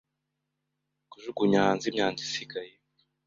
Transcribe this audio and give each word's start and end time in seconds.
Kujugunya 1.11 1.65
hanze 1.65 1.85
imyanda 1.87 2.19
isigaye. 2.27 2.73